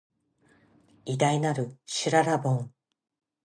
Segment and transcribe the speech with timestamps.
[1.05, 2.73] 偉大なる、しゅららぼん